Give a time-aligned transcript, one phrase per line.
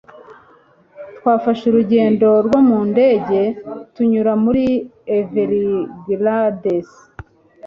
[1.17, 3.41] Twafashe urugendo rwo mu ndege
[3.93, 4.63] tunyura muri
[5.19, 6.89] Everglades.